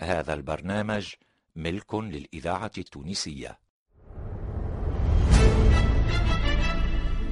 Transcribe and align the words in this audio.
هذا 0.00 0.34
البرنامج 0.34 1.06
ملك 1.56 1.94
للإذاعة 1.94 2.70
التونسية. 2.78 3.58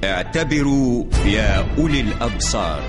اعتبروا 0.03 1.05
يا 1.25 1.77
أولي 1.77 2.01
الأبصار. 2.01 2.83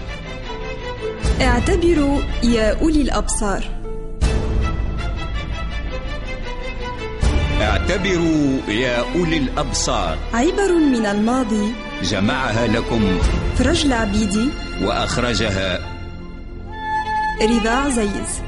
اعتبروا 1.40 2.20
يا 2.42 2.80
أولي 2.80 3.00
الأبصار. 3.02 3.62
اعتبروا 7.60 8.60
يا 8.68 9.14
أولي 9.14 9.36
الأبصار. 9.36 10.18
عبر 10.34 10.74
من 10.74 11.06
الماضي 11.06 11.72
جمعها 12.02 12.66
لكم. 12.66 13.18
فرج 13.56 13.86
العبيدي 13.86 14.50
وأخرجها. 14.82 15.94
رضا 17.42 17.70
عزيز 17.70 18.42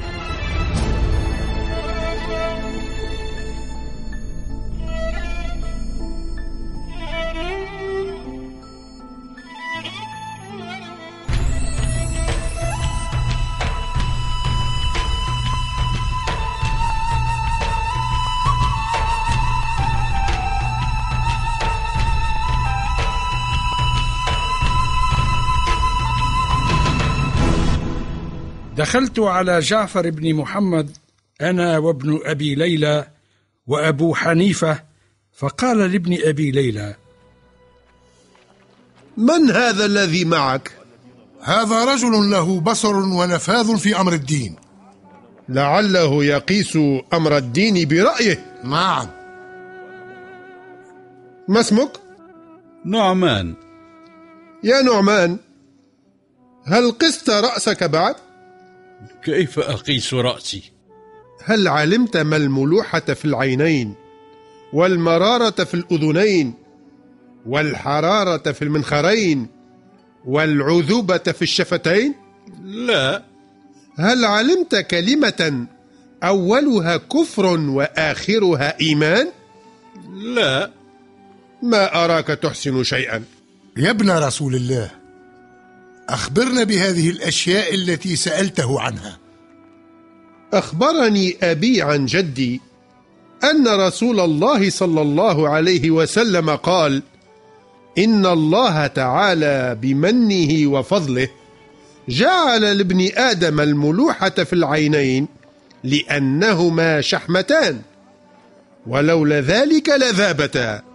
دخلت 28.87 29.19
على 29.19 29.59
جعفر 29.59 30.09
بن 30.09 30.33
محمد 30.33 30.97
أنا 31.41 31.77
وابن 31.77 32.19
أبي 32.25 32.55
ليلى 32.55 33.07
وأبو 33.67 34.15
حنيفة 34.15 34.83
فقال 35.37 35.77
لابن 35.77 36.17
أبي 36.23 36.51
ليلى 36.51 36.95
من 39.17 39.51
هذا 39.51 39.85
الذي 39.85 40.25
معك؟ 40.25 40.71
هذا 41.41 41.85
رجل 41.85 42.29
له 42.31 42.59
بصر 42.59 42.95
ونفاذ 42.95 43.77
في 43.77 43.99
أمر 43.99 44.13
الدين. 44.13 44.55
لعله 45.49 46.23
يقيس 46.23 46.77
أمر 47.13 47.37
الدين 47.37 47.87
برأيه. 47.87 48.61
نعم. 48.63 49.07
ما 51.47 51.59
اسمك؟ 51.59 51.91
نعمان. 52.85 53.53
يا 54.63 54.81
نعمان 54.81 55.37
هل 56.65 56.91
قست 56.91 57.29
رأسك 57.29 57.83
بعد؟ 57.83 58.26
كيف 59.27 59.59
أقيس 59.59 60.13
رأسي؟ 60.13 60.61
هل 61.43 61.67
علمت 61.67 62.17
ما 62.17 62.37
الملوحة 62.37 62.99
في 62.99 63.25
العينين 63.25 63.93
والمرارة 64.73 65.63
في 65.63 65.73
الأذنين 65.73 66.53
والحرارة 67.45 68.51
في 68.51 68.61
المنخرين 68.61 69.47
والعذوبة 70.25 71.17
في 71.17 71.41
الشفتين؟ 71.41 72.13
لا. 72.63 73.23
هل 73.99 74.25
علمت 74.25 74.75
كلمة 74.75 75.67
أولها 76.23 76.97
كفر 76.97 77.45
وآخرها 77.59 78.79
إيمان؟ 78.81 79.27
لا. 80.13 80.71
ما 81.63 82.05
أراك 82.05 82.27
تحسن 82.27 82.83
شيئا؟ 82.83 83.23
يا 83.77 83.89
ابن 83.89 84.11
رسول 84.11 84.55
الله 84.55 84.91
أخبرنا 86.09 86.63
بهذه 86.63 87.09
الأشياء 87.09 87.75
التي 87.75 88.15
سألته 88.15 88.81
عنها. 88.81 89.17
أخبرني 90.53 91.37
أبي 91.43 91.81
عن 91.81 92.05
جدي 92.05 92.61
أن 93.43 93.67
رسول 93.67 94.19
الله 94.19 94.69
صلى 94.69 95.01
الله 95.01 95.49
عليه 95.49 95.91
وسلم 95.91 96.49
قال 96.49 97.03
إن 97.97 98.25
الله 98.25 98.87
تعالى 98.87 99.77
بمنه 99.81 100.67
وفضله 100.67 101.27
جعل 102.09 102.77
لابن 102.77 103.09
آدم 103.15 103.59
الملوحة 103.59 104.29
في 104.29 104.53
العينين 104.53 105.27
لأنهما 105.83 107.01
شحمتان 107.01 107.81
ولولا 108.87 109.41
ذلك 109.41 109.89
لذابتا. 109.89 110.86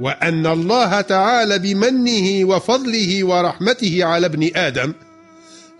وأن 0.00 0.46
الله 0.46 1.00
تعالى 1.00 1.58
بمنه 1.58 2.44
وفضله 2.44 3.24
ورحمته 3.24 4.04
على 4.04 4.26
ابن 4.26 4.50
آدم 4.56 4.94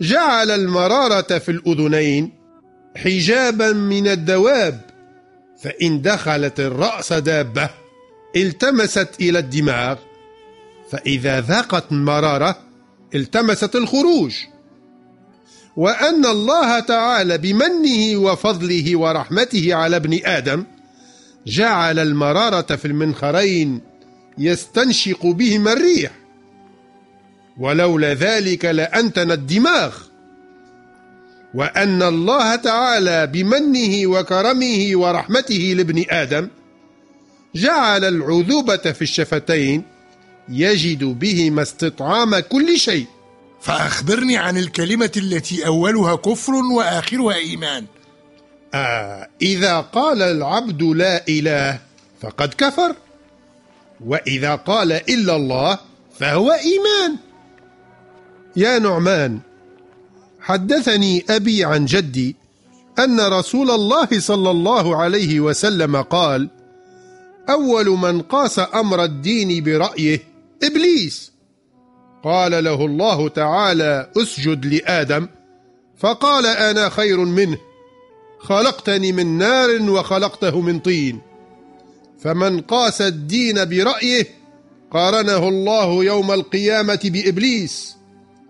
جعل 0.01 0.51
المرارة 0.51 1.39
في 1.39 1.49
الأذنين 1.49 2.33
حجابا 2.97 3.73
من 3.73 4.09
الدواب 4.09 4.81
فإن 5.63 6.03
دخلت 6.03 6.61
الرأس 6.61 7.13
دابة 7.13 7.71
التمست 8.37 9.09
إلى 9.21 9.39
الدماغ 9.39 9.97
فإذا 10.91 11.41
ذاقت 11.41 11.93
المرارة 11.93 12.59
التمست 13.15 13.77
الخروج. 13.77 14.35
وأن 15.77 16.27
الله 16.27 16.81
تعالى 16.81 17.39
بمنه 17.39 18.17
وفضله 18.17 18.99
ورحمته 18.99 19.75
على 19.75 19.97
ابن 19.97 20.21
آدم 20.25 20.65
جعل 21.47 21.99
المرارة 21.99 22.77
في 22.77 22.85
المنخرين 22.85 23.81
يستنشق 24.39 25.27
بهما 25.27 25.73
الريح. 25.73 26.11
ولولا 27.59 28.15
ذلك 28.15 28.65
لانتن 28.65 29.31
الدماغ. 29.31 29.97
وأن 31.55 32.03
الله 32.03 32.57
تعالى 32.57 33.27
بمنه 33.27 34.07
وكرمه 34.07 34.91
ورحمته 34.95 35.75
لابن 35.77 36.05
آدم 36.11 36.49
جعل 37.55 38.05
العذوبة 38.05 38.77
في 38.77 39.03
الشفتين 39.03 39.83
يجد 40.49 41.05
بهما 41.05 41.63
استطعام 41.63 42.39
كل 42.39 42.79
شيء. 42.79 43.07
فأخبرني 43.61 44.37
عن 44.37 44.59
الكلمة 44.59 45.13
التي 45.17 45.67
أولها 45.67 46.17
كفر 46.17 46.53
وآخرها 46.53 47.35
إيمان. 47.35 47.87
آه 48.75 49.29
إذا 49.43 49.81
قال 49.81 50.23
العبد 50.23 50.83
لا 50.83 51.29
إله 51.29 51.79
فقد 52.21 52.55
كفر. 52.55 52.95
وإذا 54.07 54.55
قال 54.55 54.93
إلا 54.93 55.37
الله 55.37 55.79
فهو 56.19 56.53
إيمان. 56.53 57.17
يا 58.57 58.79
نعمان 58.79 59.41
حدثني 60.41 61.25
أبي 61.31 61.65
عن 61.65 61.85
جدي 61.85 62.37
أن 62.99 63.21
رسول 63.21 63.71
الله 63.71 64.09
صلى 64.19 64.51
الله 64.51 64.97
عليه 64.97 65.41
وسلم 65.41 65.97
قال 65.97 66.49
أول 67.51 67.87
من 67.87 68.23
قاس 68.23 68.61
أمر 68.75 69.05
الدين 69.05 69.65
برأيه 69.65 70.21
إبليس. 70.63 71.33
قال 72.25 72.65
له 72.65 72.85
الله 72.85 73.29
تعالى 73.29 74.11
أسجد 74.17 74.67
لآدم. 74.67 75.29
فقال 75.99 76.47
أنا 76.47 76.89
خير 76.89 77.19
منه 77.21 77.59
خلقتني 78.39 79.13
من 79.13 79.39
نار 79.39 79.83
وخلقته 79.91 80.61
من 80.61 80.79
طين. 80.79 81.21
فمن 82.23 82.61
قاس 82.61 83.01
الدين 83.01 83.65
برأيه 83.65 84.27
قارنه 84.91 85.49
الله 85.49 86.05
يوم 86.05 86.33
القيامة 86.33 87.01
بإبليس 87.05 87.97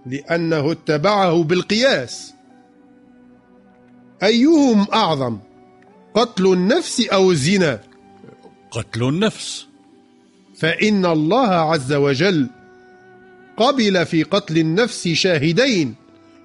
لأنه 0.06 0.72
اتبعه 0.72 1.42
بالقياس. 1.42 2.32
أيهم 4.22 4.86
أعظم 4.94 5.38
قتل 6.14 6.46
النفس 6.46 7.00
أو 7.00 7.30
الزنا؟ 7.30 7.80
قتل 8.70 9.02
النفس. 9.02 9.66
فإن 10.56 11.06
الله 11.06 11.48
عز 11.48 11.92
وجل 11.92 12.48
قبل 13.56 14.06
في 14.06 14.22
قتل 14.22 14.58
النفس 14.58 15.08
شاهدين 15.08 15.94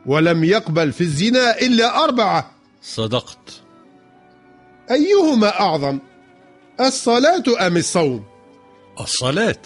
ولم 0.06 0.44
يقبل 0.44 0.92
في 0.92 1.02
الزنا 1.02 1.62
إلا 1.62 2.04
أربعة. 2.04 2.52
صدقت. 2.82 3.62
أيهما 4.92 5.60
أعظم؟ 5.60 6.00
الصلاة 6.80 7.68
أم 7.68 7.78
الصوم؟ 7.78 8.24
الصلاة. 9.00 9.58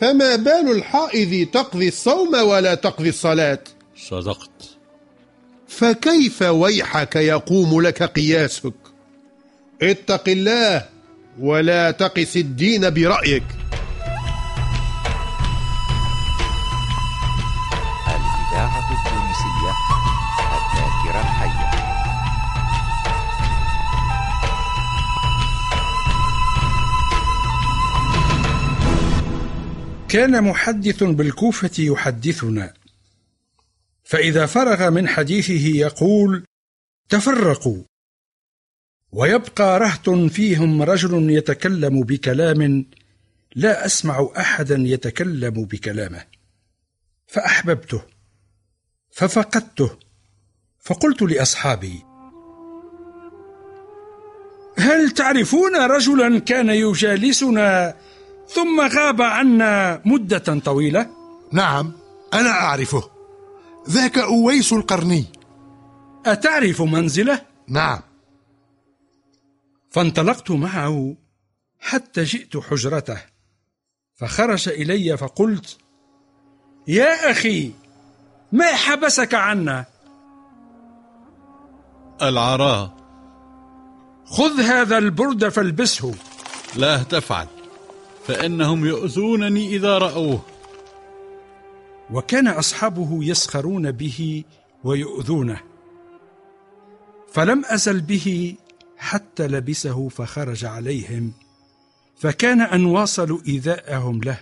فما 0.00 0.36
بال 0.36 0.70
الحائض 0.76 1.48
تقضي 1.48 1.88
الصوم 1.88 2.34
ولا 2.34 2.74
تقضي 2.74 3.08
الصلاة؟ 3.08 3.64
صدقت. 3.96 4.50
فكيف 5.68 6.42
ويحك 6.42 7.16
يقوم 7.16 7.80
لك 7.80 8.02
قياسك؟ 8.02 8.74
اتق 9.82 10.28
الله 10.28 10.88
ولا 11.40 11.90
تقس 11.90 12.36
الدين 12.36 12.90
برأيك. 12.90 13.61
كان 30.12 30.44
محدث 30.44 31.02
بالكوفة 31.02 31.70
يحدثنا. 31.78 32.74
فإذا 34.04 34.46
فرغ 34.46 34.90
من 34.90 35.08
حديثه 35.08 35.66
يقول 35.66 36.44
تفرقوا. 37.08 37.82
ويبقى 39.12 39.78
رهط 39.80 40.10
فيهم 40.10 40.82
رجل 40.82 41.30
يتكلم 41.30 42.02
بكلام 42.02 42.86
لا 43.54 43.86
أسمع 43.86 44.28
أحدا 44.36 44.76
يتكلم 44.78 45.64
بكلامه. 45.64 46.24
فأحببته 47.26 48.02
ففقدته 49.10 49.90
فقلت 50.80 51.22
لأصحابي 51.22 52.02
هل 54.78 55.10
تعرفون 55.10 55.76
رجلا 55.76 56.38
كان 56.38 56.70
يجالسنا 56.70 57.96
ثم 58.54 58.80
غاب 58.80 59.22
عنا 59.22 60.02
مدة 60.04 60.58
طويلة. 60.64 61.10
نعم 61.52 61.92
أنا 62.34 62.50
أعرفه. 62.50 63.10
ذاك 63.88 64.18
أويس 64.18 64.72
القرني. 64.72 65.24
أتعرف 66.26 66.82
منزله؟ 66.82 67.42
نعم. 67.68 68.00
فانطلقت 69.90 70.50
معه 70.50 71.14
حتى 71.80 72.24
جئت 72.24 72.56
حجرته. 72.56 73.22
فخرج 74.14 74.68
إلي 74.68 75.16
فقلت 75.16 75.78
يا 76.88 77.30
أخي 77.30 77.72
ما 78.52 78.66
حبسك 78.66 79.34
عنا؟ 79.34 79.84
العراء. 82.22 82.96
خذ 84.24 84.60
هذا 84.60 84.98
البرد 84.98 85.48
فالبسه. 85.48 86.14
لا 86.76 87.02
تفعل. 87.02 87.46
فإنهم 88.26 88.86
يؤذونني 88.86 89.76
إذا 89.76 89.98
رأوه. 89.98 90.42
وكان 92.10 92.48
أصحابه 92.48 93.18
يسخرون 93.24 93.90
به 93.90 94.44
ويؤذونه. 94.84 95.60
فلم 97.32 97.64
أزل 97.66 98.00
به 98.00 98.54
حتى 98.98 99.46
لبسه 99.46 100.08
فخرج 100.08 100.64
عليهم. 100.64 101.32
فكان 102.20 102.60
أن 102.60 102.84
واصلوا 102.84 103.38
إيذاءهم 103.48 104.20
له. 104.20 104.38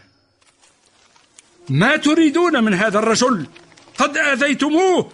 ما 1.68 1.96
تريدون 1.96 2.64
من 2.64 2.74
هذا 2.74 2.98
الرجل؟ 2.98 3.46
قد 3.98 4.16
آذيتموه. 4.16 5.10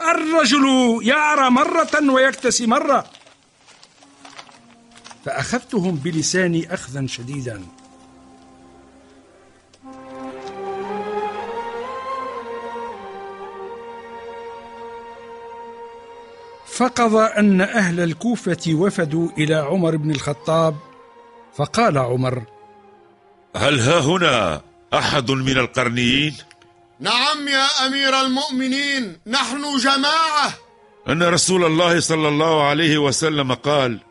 الرجل 0.00 0.98
يعرى 1.02 1.50
مرة 1.50 2.12
ويكتسي 2.12 2.66
مرة. 2.66 3.17
فأخذتهم 5.28 5.94
بلساني 5.94 6.74
اخذا 6.74 7.06
شديدا 7.06 7.62
فقضى 16.66 17.24
أن 17.24 17.60
أهل 17.60 18.00
الكوفة 18.00 18.56
وفدوا 18.68 19.28
إلى 19.38 19.54
عمر 19.54 19.96
بن 19.96 20.10
الخطاب 20.10 20.76
فقال 21.56 21.98
عمر 21.98 22.42
هل 23.56 23.80
ها 23.80 24.00
هنا 24.00 24.62
أحد 24.94 25.30
من 25.30 25.58
القرنيين؟ 25.58 26.36
نعم 27.00 27.48
يا 27.48 27.86
أمير 27.86 28.20
المؤمنين 28.20 29.16
نحن 29.26 29.76
جماعة 29.76 30.54
أن 31.08 31.22
رسول 31.22 31.64
الله 31.64 32.00
صلى 32.00 32.28
الله 32.28 32.62
عليه 32.62 32.98
وسلم 32.98 33.54
قال 33.54 34.07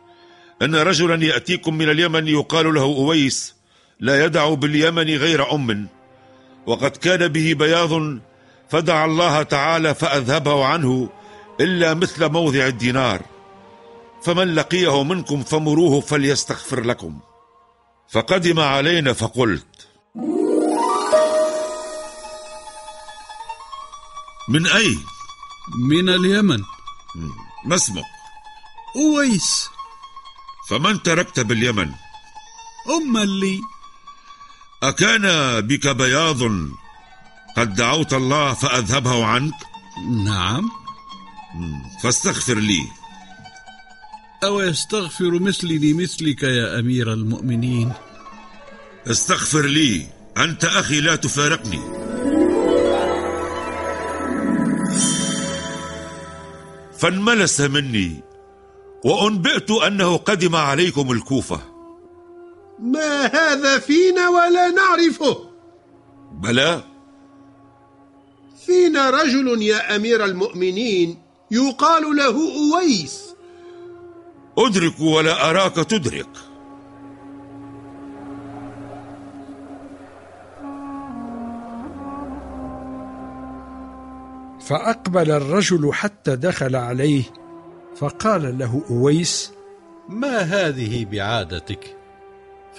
أن 0.62 0.74
رجلا 0.74 1.24
يأتيكم 1.24 1.74
من 1.74 1.90
اليمن 1.90 2.28
يقال 2.28 2.74
له 2.74 2.82
أويس 2.82 3.54
لا 4.00 4.24
يدع 4.24 4.54
باليمن 4.54 5.16
غير 5.16 5.54
أم. 5.54 5.88
وقد 6.66 6.90
كان 6.90 7.28
به 7.28 7.54
بياض 7.54 8.18
فدعا 8.68 9.06
الله 9.06 9.42
تعالى 9.42 9.94
فأذهبه 9.94 10.64
عنه 10.64 11.08
إلا 11.60 11.94
مثل 11.94 12.28
موضع 12.28 12.66
الدينار. 12.66 13.22
فمن 14.22 14.54
لقيه 14.54 15.02
منكم 15.02 15.42
فمروه 15.42 16.00
فليستغفر 16.00 16.80
لكم. 16.80 17.18
فقدم 18.12 18.60
علينا 18.60 19.12
فقلت 19.12 19.88
من 24.48 24.66
أين؟ 24.66 25.04
من 25.90 26.08
اليمن. 26.08 26.62
ما 27.66 27.74
اسمك؟ 27.74 28.04
أويس. 28.96 29.68
فمن 30.70 31.02
تركت 31.02 31.40
باليمن؟ 31.40 31.90
أما 32.96 33.24
لي. 33.24 33.60
أكان 34.82 35.22
بك 35.60 35.88
بياض؟ 35.88 36.42
قد 37.56 37.74
دعوت 37.74 38.14
الله 38.14 38.54
فأذهبه 38.54 39.24
عنك؟ 39.24 39.54
نعم. 40.24 40.70
فاستغفر 42.02 42.54
لي. 42.54 42.86
أو 44.44 44.60
يستغفر 44.60 45.30
مثلي 45.30 45.78
لمثلك 45.78 46.42
يا 46.42 46.78
أمير 46.78 47.12
المؤمنين؟ 47.12 47.92
استغفر 49.06 49.66
لي. 49.66 50.06
أنت 50.36 50.64
أخي 50.64 51.00
لا 51.00 51.16
تفارقني. 51.16 51.80
فانملس 56.98 57.60
مني. 57.60 58.27
وأنبئت 59.04 59.70
أنه 59.70 60.16
قدم 60.16 60.56
عليكم 60.56 61.12
الكوفة. 61.12 61.60
ما 62.78 63.26
هذا 63.26 63.78
فينا 63.78 64.28
ولا 64.28 64.70
نعرفه. 64.70 65.38
بلى. 66.32 66.82
فينا 68.66 69.10
رجل 69.10 69.62
يا 69.62 69.96
أمير 69.96 70.24
المؤمنين 70.24 71.18
يقال 71.50 72.16
له 72.16 72.36
أويس. 72.74 73.34
أدرك 74.58 75.00
ولا 75.00 75.50
أراك 75.50 75.74
تدرك. 75.74 76.28
فأقبل 84.60 85.30
الرجل 85.30 85.90
حتى 85.92 86.36
دخل 86.36 86.76
عليه 86.76 87.22
فقال 87.98 88.58
له 88.58 88.82
أويس 88.90 89.50
ما 90.08 90.38
هذه 90.38 91.04
بعادتك؟ 91.04 91.96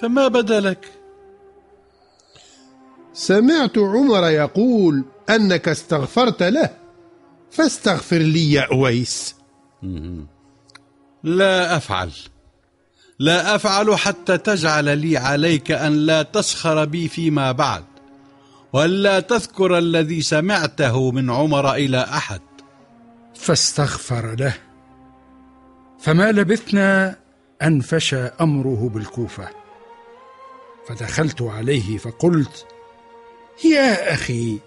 فما 0.01 0.27
بدلك؟ 0.27 0.91
سمعت 3.13 3.77
عمر 3.77 4.29
يقول 4.29 5.05
أنك 5.29 5.67
استغفرت 5.67 6.43
له 6.43 6.69
فاستغفر 7.51 8.17
لي 8.17 8.51
يا 8.51 8.67
أويس. 8.71 9.35
لا 11.23 11.77
أفعل 11.77 12.11
لا 13.19 13.55
أفعل 13.55 13.95
حتى 13.95 14.37
تجعل 14.37 14.97
لي 14.97 15.17
عليك 15.17 15.71
أن 15.71 15.93
لا 15.93 16.21
تسخر 16.23 16.85
بي 16.85 17.07
فيما 17.07 17.51
بعد 17.51 17.83
وألا 18.73 19.19
تذكر 19.19 19.77
الذي 19.77 20.21
سمعته 20.21 21.11
من 21.11 21.29
عمر 21.29 21.73
إلى 21.73 22.01
أحد. 22.03 22.41
فاستغفر 23.35 24.35
له. 24.35 24.68
فما 25.99 26.31
لبثنا 26.31 27.15
أن 27.61 27.79
فشى 27.81 28.21
أمره 28.21 28.89
بالكوفة. 28.93 29.49
فدخلت 30.87 31.41
عليه 31.41 31.97
فقلت 31.97 32.65
يا 33.65 34.13
أخي 34.13 34.59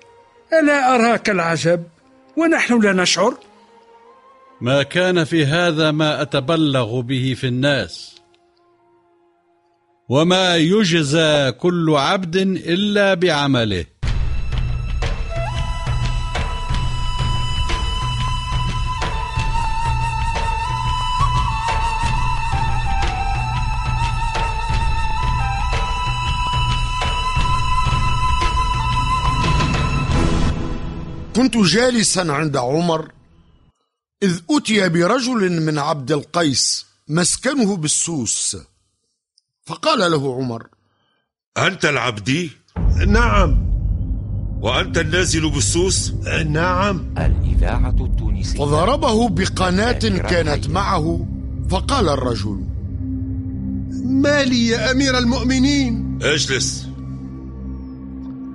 ألا 0.53 0.95
أراك 0.95 1.31
العجب 1.31 1.85
ونحن 2.37 2.81
لا 2.81 2.93
نشعر؟ 2.93 3.35
ما 4.61 4.83
كان 4.83 5.25
في 5.25 5.47
هذا 5.47 5.91
ما 5.91 6.23
أتبلغ 6.23 7.01
به 7.01 7.35
في 7.37 7.47
الناس. 7.47 8.21
وما 10.09 10.57
يجزى 10.57 11.53
كل 11.53 11.95
عبد 11.97 12.37
إلا 12.37 13.15
بعمله. 13.15 13.85
كنت 31.43 31.57
جالسا 31.57 32.21
عند 32.21 32.57
عمر 32.57 33.13
إذ 34.23 34.41
أتي 34.51 34.89
برجل 34.89 35.63
من 35.63 35.79
عبد 35.79 36.13
القيس 36.13 36.87
مسكنه 37.09 37.77
بالسوس. 37.77 38.57
فقال 39.65 40.11
له 40.11 40.37
عمر 40.37 40.67
أنت 41.59 41.85
العبدي 41.85 42.51
نعم. 43.07 43.73
وأنت 44.61 44.99
النازل 44.99 45.51
بالسوس؟ 45.51 46.13
نعم. 46.47 47.15
الإذاعة 47.19 47.97
التونسية. 48.05 48.59
فضربه 48.59 49.29
بقناة 49.29 49.93
كانت 50.31 50.69
معه 50.69 51.27
فقال 51.71 52.09
الرجل 52.09 52.65
ما 54.05 54.45
لي 54.45 54.67
يا 54.67 54.91
أمير 54.91 55.19
المؤمنين؟ 55.19 56.19
اجلس. 56.23 56.87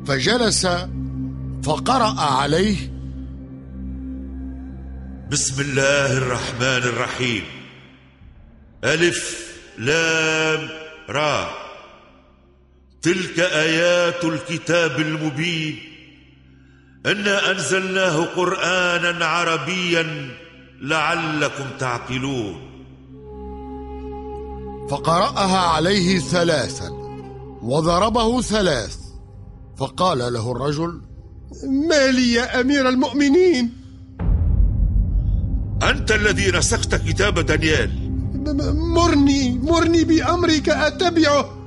فجلس 0.06 0.68
فقرأ 1.68 2.22
عليه. 2.22 2.78
بسم 5.32 5.62
الله 5.62 6.18
الرحمن 6.18 6.62
الرحيم. 6.62 7.44
ألف 8.84 9.52
لام 9.78 10.70
را. 11.10 11.50
تلك 13.02 13.40
آيات 13.40 14.24
الكتاب 14.24 15.00
المبين. 15.00 15.80
إنا 17.06 17.52
أنزلناه 17.52 18.26
قرآنا 18.26 19.26
عربيا 19.26 20.36
لعلكم 20.82 21.66
تعقلون. 21.80 22.56
فقرأها 24.90 25.60
عليه 25.60 26.20
ثلاثا 26.20 26.90
وضربه 27.62 28.42
ثلاث. 28.42 28.98
فقال 29.78 30.34
له 30.34 30.52
الرجل 30.52 31.02
ما 31.64 32.08
لي 32.12 32.34
يا 32.34 32.62
أمير 32.62 32.90
المؤمنين؟ 32.90 33.74
أنت 35.84 36.12
الذي 36.12 36.52
نسخت 36.52 36.96
كتاب 36.96 37.40
دانيال. 37.40 38.08
مرني 38.76 39.58
مرني 39.58 40.04
بأمرك 40.04 40.70
أتبعه. 40.70 41.58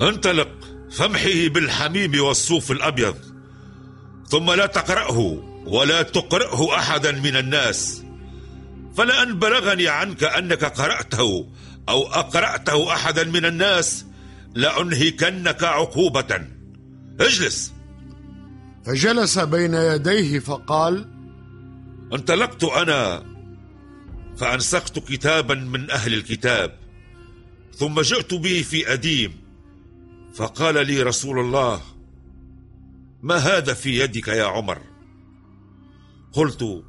انطلق 0.00 0.48
فامحه 0.90 1.48
بالحميم 1.48 2.24
والصوف 2.24 2.70
الأبيض 2.70 3.16
ثم 4.28 4.50
لا 4.52 4.66
تقرأه 4.66 5.42
ولا 5.66 6.02
تقرأه 6.02 6.76
أحدا 6.76 7.12
من 7.12 7.36
الناس. 7.36 8.02
فلأن 8.96 9.38
بلغني 9.38 9.88
عنك 9.88 10.24
أنك 10.24 10.64
قرأته 10.64 11.46
أو 11.88 12.06
أقرأته 12.06 12.92
أحدا 12.92 13.24
من 13.24 13.44
الناس 13.44 14.04
لأنهكنك 14.54 15.64
عقوبة. 15.64 16.40
اجلس. 17.20 17.75
فجلس 18.86 19.38
بين 19.38 19.74
يديه 19.74 20.38
فقال 20.38 21.06
انطلقت 22.12 22.64
أنا 22.64 23.24
فأنسخت 24.36 24.98
كتابا 24.98 25.54
من 25.54 25.90
أهل 25.90 26.14
الكتاب 26.14 26.78
ثم 27.74 28.00
جئت 28.00 28.34
به 28.34 28.62
في 28.62 28.92
أديم 28.92 29.32
فقال 30.34 30.86
لي 30.86 31.02
رسول 31.02 31.38
الله 31.38 31.80
ما 33.22 33.36
هذا 33.36 33.74
في 33.74 34.00
يدك 34.00 34.28
يا 34.28 34.44
عمر؟ 34.44 34.82
قلت 36.32 36.84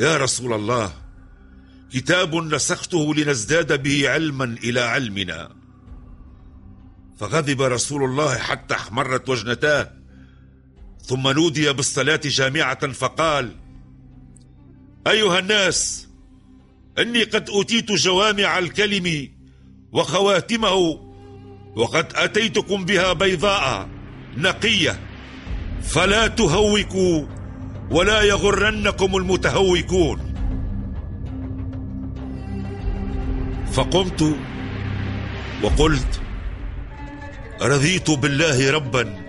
يا 0.00 0.16
رسول 0.16 0.52
الله 0.52 0.92
كتاب 1.92 2.34
نسخته 2.34 3.14
لنزداد 3.14 3.82
به 3.82 4.10
علما 4.10 4.44
إلى 4.44 4.80
علمنا. 4.80 5.56
فغضب 7.16 7.62
رسول 7.62 8.04
الله 8.04 8.38
حتى 8.38 8.74
احمرت 8.74 9.28
وجنتاه 9.28 9.95
ثم 11.06 11.28
نودي 11.28 11.72
بالصلاة 11.72 12.20
جامعة 12.24 12.92
فقال 12.92 13.56
أيها 15.06 15.38
الناس 15.38 16.08
إني 16.98 17.22
قد 17.22 17.50
أوتيت 17.50 17.92
جوامع 17.92 18.58
الكلم 18.58 19.28
وخواتمه 19.92 21.00
وقد 21.76 22.12
أتيتكم 22.14 22.84
بها 22.84 23.12
بيضاء 23.12 23.88
نقية 24.36 25.00
فلا 25.82 26.26
تهوكوا 26.26 27.26
ولا 27.90 28.22
يغرنكم 28.22 29.16
المتهوكون. 29.16 30.34
فقمت 33.72 34.36
وقلت 35.62 36.20
رضيت 37.62 38.10
بالله 38.10 38.70
ربا. 38.70 39.25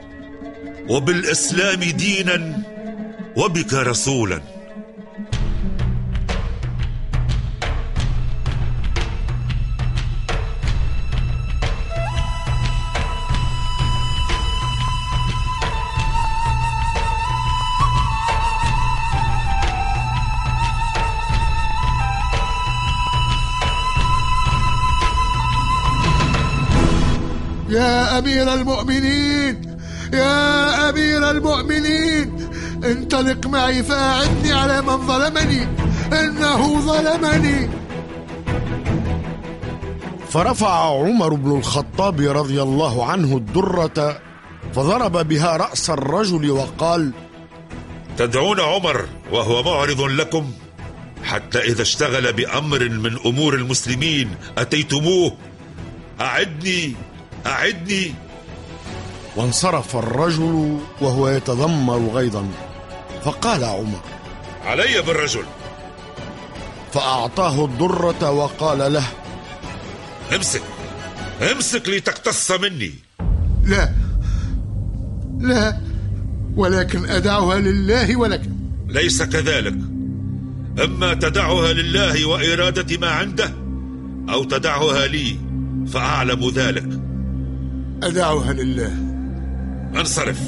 وبالإسلام 0.90 1.80
دينا 1.80 2.64
وبك 3.38 3.74
رسولا. 3.74 4.42
يا 27.70 28.20
أمير 28.20 28.54
المؤمنين 28.54 29.67
يا 30.14 30.90
أمير 30.90 31.30
المؤمنين 31.30 32.50
انطلق 32.86 33.48
معي 33.48 33.84
فأعني 33.84 34.54
على 34.54 34.82
من 34.82 35.08
ظلمني 35.08 35.68
إنه 36.14 36.80
ظلمني. 36.82 37.70
فرفع 40.30 40.70
عمر 40.70 41.34
بن 41.34 41.58
الخطاب 41.58 42.22
رضي 42.22 42.62
الله 42.62 43.06
عنه 43.06 43.38
الدرة 43.38 44.20
فضرب 44.76 45.28
بها 45.28 45.58
رأس 45.58 45.90
الرجل 45.90 46.52
وقال 46.52 47.12
تدعون 48.18 48.60
عمر 48.60 49.06
وهو 49.32 49.64
معرض 49.64 50.02
لكم. 50.02 50.52
حتى 51.24 51.60
إذا 51.60 51.82
اشتغل 51.82 52.34
بأمر 52.34 52.90
من 52.90 53.18
أمور 53.26 53.54
المسلمين 53.54 54.30
أتيتموه. 54.58 55.38
أعدني 56.22 56.96
أعدني. 57.46 58.14
وانصرف 59.38 59.96
الرجل 59.96 60.78
وهو 61.02 61.30
يتذمر 61.30 62.10
غيظا. 62.14 62.48
فقال 63.24 63.64
عمر 63.64 64.02
علي 64.66 65.02
بالرجل. 65.02 65.44
فأعطاه 66.94 67.66
الدرة 67.66 68.32
وقال 68.32 68.94
له 68.94 69.04
امسك 70.36 70.62
امسك 71.52 71.90
لتقتص 71.90 72.52
مني. 72.52 72.94
لا 73.64 73.94
لا 75.40 75.82
ولكن 76.56 77.10
أدعها 77.10 77.60
لله 77.60 78.16
ولك. 78.16 78.42
ليس 78.88 79.24
كذلك. 79.24 79.78
أما 80.84 81.14
تدعها 81.14 81.74
لله 81.74 82.26
وإرادة 82.26 82.98
ما 82.98 83.10
عنده 83.10 83.54
أو 84.30 84.44
تدعها 84.44 85.08
لي 85.08 85.40
فأعلم 85.88 86.50
ذلك. 86.50 87.00
أدعها 88.04 88.54
لله. 88.54 89.07
انصرف. 89.96 90.40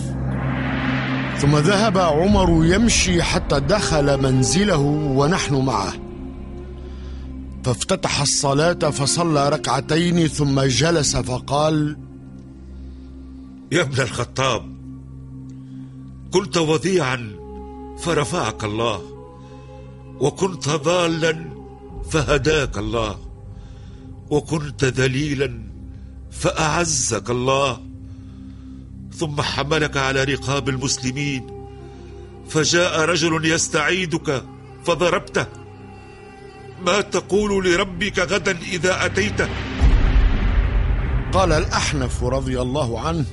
ثم 1.37 1.57
ذهب 1.57 1.97
عمر 1.97 2.65
يمشي 2.65 3.23
حتى 3.23 3.59
دخل 3.59 4.21
منزله 4.23 4.77
ونحن 5.17 5.55
معه. 5.55 5.93
فافتتح 7.63 8.21
الصلاة 8.21 8.73
فصلى 8.73 9.49
ركعتين 9.49 10.27
ثم 10.27 10.61
جلس 10.61 11.15
فقال 11.15 11.97
يا 13.71 13.81
ابن 13.81 14.01
الخطاب 14.01 14.77
كنت 16.33 16.57
وضيعا 16.57 17.35
فرفعك 17.99 18.63
الله 18.63 19.01
وكنت 20.19 20.69
ضالا 20.69 21.45
فهداك 22.09 22.77
الله 22.77 23.19
وكنت 24.29 24.83
ذليلا 24.83 25.63
فأعزك 26.31 27.29
الله. 27.29 27.88
ثم 29.19 29.41
حملك 29.41 29.97
على 29.97 30.23
رقاب 30.23 30.69
المسلمين. 30.69 31.47
فجاء 32.49 33.01
رجل 33.01 33.45
يستعيدك 33.45 34.43
فضربته. 34.85 35.45
ما 36.85 37.01
تقول 37.01 37.65
لربك 37.65 38.19
غدا 38.19 38.57
إذا 38.57 39.05
أتيته؟ 39.05 39.47
قال 41.33 41.51
الأحنف 41.51 42.23
رضي 42.23 42.61
الله 42.61 42.99
عنه 42.99 43.25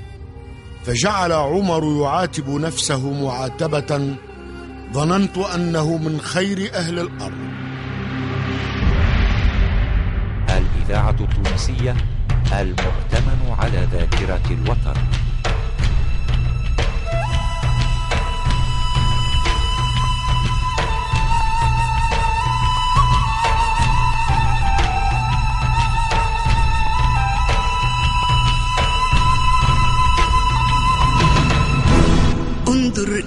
فجعل 0.85 1.33
عمر 1.33 2.03
يعاتب 2.03 2.51
نفسه 2.51 3.23
معاتبة 3.23 4.17
ظننت 4.93 5.39
أنه 5.39 5.97
من 5.97 6.21
خير 6.21 6.71
أهل 6.75 6.99
الأرض. 6.99 7.47
الإذاعة 10.49 11.17
التونسية 11.21 11.97
المؤتمن 12.53 13.55
على 13.59 13.89
ذاكرة 13.93 14.47
الوطن 14.51 14.95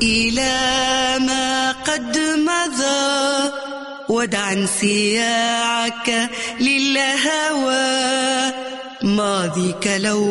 إلى 0.02 0.56
ما 1.20 1.72
قد 1.72 2.18
مضى 2.18 3.52
ودع 4.10 4.52
انسياعك 4.52 6.30
للهوى. 6.60 7.80
ماضيك 9.04 9.88
لو 9.98 10.24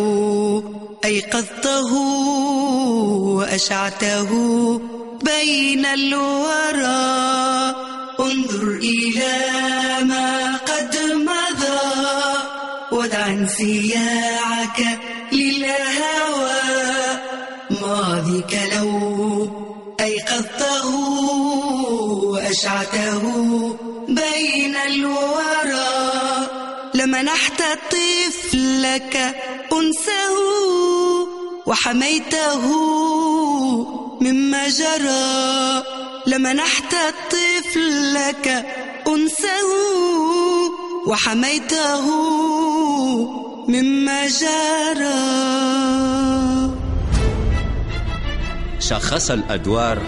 أيقظته 1.04 1.94
وأشعته 3.37 4.30
بين 5.22 5.87
الورى. 5.87 6.98
انظر 8.20 8.68
إلى 8.82 9.34
ما 10.04 10.56
قد 10.56 10.96
مضى 11.14 11.78
ودع 12.92 13.26
انسياعك 13.26 14.98
للهوى. 15.32 16.58
ماضيك 17.70 18.58
لو 18.76 18.77
أيقظته 20.28 20.87
وأشعته 22.25 23.23
بين 24.08 24.76
الورى. 24.76 26.49
لمنحت 26.94 27.62
طفلك 27.90 29.37
أنسه 29.73 30.35
وحميته 31.66 32.64
مما 34.20 34.68
جرى. 34.68 35.82
لمنحت 36.26 36.94
طفلك 37.30 38.66
أنسه 39.08 39.68
وحميته 41.06 42.06
مما 43.68 44.26
جرى. 44.26 46.17
شخص 48.88 49.30
الأدوار. 49.30 49.99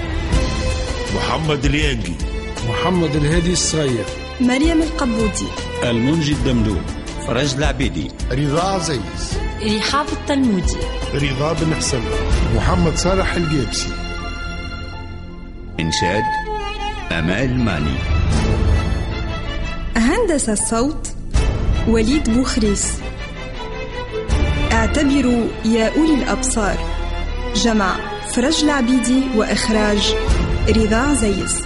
محمد 1.15 1.65
اليانجي. 1.65 2.15
محمد 2.69 3.17
الهادي 3.17 3.53
الصغير. 3.53 4.05
مريم 4.41 4.83
القبودي 4.83 5.47
المنجي 5.85 6.33
الدمدوم. 6.33 6.83
فرج 7.27 7.55
العبيدي. 7.55 8.11
رضا 8.33 8.63
عزيز 8.63 9.39
رحاب 9.77 10.07
التلمودي 10.13 10.77
رضا 11.15 11.53
بن 11.53 11.75
حسن. 11.75 12.01
محمد 12.57 12.97
صالح 12.97 13.35
الجيبسي. 13.35 13.93
إنشاد 15.81 16.25
أمال 17.13 17.59
ماني. 17.59 17.99
هندسة 19.97 20.53
الصوت 20.53 21.13
وليد 21.89 22.31
بوخريس. 22.31 22.93
اعتبروا 24.73 25.49
يا 25.65 25.97
أولي 25.97 26.15
الأبصار. 26.15 26.79
جمع 27.55 28.10
فرج 28.35 28.65
العبيدي 28.65 29.23
وإخراج 29.37 30.15
رضا 30.69 30.97
عزيز 30.97 31.63